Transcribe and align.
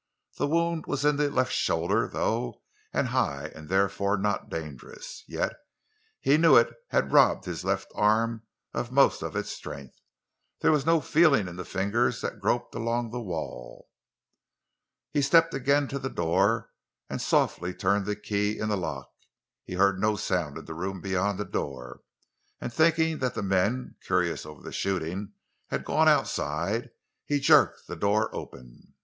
The 0.39 0.47
wound 0.47 0.87
was 0.87 1.05
in 1.05 1.17
the 1.17 1.29
left 1.29 1.53
shoulder, 1.53 2.07
though, 2.11 2.63
and 2.91 3.09
high, 3.09 3.51
and 3.53 3.69
therefore 3.69 4.17
not 4.17 4.49
dangerous, 4.49 5.23
yet 5.27 5.53
he 6.19 6.37
knew 6.37 6.55
it 6.57 6.73
had 6.87 7.11
robbed 7.11 7.45
his 7.45 7.63
left 7.63 7.91
arm 7.93 8.41
of 8.73 8.91
most 8.91 9.21
of 9.21 9.35
its 9.35 9.51
strength—there 9.51 10.71
was 10.71 10.87
no 10.87 11.01
feeling 11.01 11.47
in 11.47 11.55
the 11.55 11.63
fingers 11.63 12.21
that 12.21 12.39
groped 12.39 12.73
along 12.73 13.11
the 13.11 13.21
wall. 13.21 13.89
He 15.11 15.21
stepped 15.21 15.53
again 15.53 15.87
to 15.89 15.99
the 15.99 16.09
door 16.09 16.71
and 17.07 17.21
softly 17.21 17.71
turned 17.71 18.07
the 18.07 18.15
key 18.15 18.57
in 18.57 18.69
the 18.69 18.77
lock. 18.77 19.11
He 19.65 19.75
heard 19.75 19.99
no 19.99 20.15
sound 20.15 20.57
in 20.57 20.65
the 20.65 20.73
room 20.73 20.99
beyond 20.99 21.37
the 21.37 21.45
door, 21.45 22.01
and, 22.59 22.73
thinking 22.73 23.19
that 23.19 23.35
the 23.35 23.43
men, 23.43 23.97
curious 24.03 24.47
over 24.47 24.63
the 24.63 24.71
shooting, 24.73 25.33
had 25.67 25.85
gone 25.85 26.07
outside, 26.07 26.89
he 27.23 27.39
jerked 27.39 27.85
the 27.87 27.95
door 27.95 28.33
open. 28.35 28.95